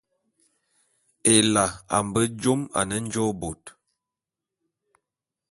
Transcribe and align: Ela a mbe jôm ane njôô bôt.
Ela 1.35 1.65
a 1.95 1.97
mbe 2.07 2.21
jôm 2.41 2.61
ane 2.79 2.97
njôô 3.05 3.29
bôt. 3.39 3.61